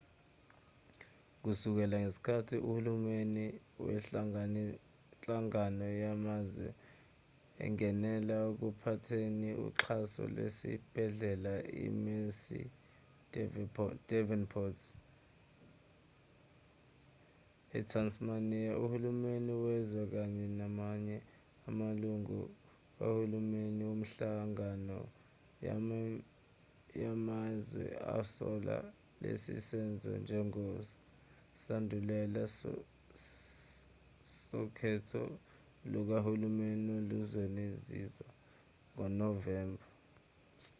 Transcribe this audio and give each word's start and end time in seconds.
kusukela 1.43 1.97
ngesikhathi 2.03 2.55
uhulumeni 2.67 3.45
wenhlangano 3.85 5.87
yamazwe 6.03 6.67
ungenela 7.65 8.35
ekuphatheni 8.51 9.49
uxhaso 9.67 10.21
lwesibhedlela 10.33 11.53
i-mersey 11.85 12.65
edevonport 13.41 14.79
ethasmaniya 17.79 18.71
uhulumeni 18.83 19.53
wezwe 19.65 20.01
kanye 20.13 20.45
namanye 20.59 21.17
amalungu 21.69 22.39
kahulumeni 22.97 23.83
wenhlangano 23.91 24.97
yamazwe 27.03 27.85
asola 28.19 28.75
lesi 29.21 29.53
senzo 29.69 30.09
njengesandulela 30.21 32.43
sokhetho 34.43 35.23
lukahulumeni 35.91 36.89
oluzokwenziwa 36.99 38.27
ngonovemba 38.93 39.85